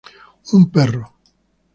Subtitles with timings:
[0.55, 1.05] Un perro.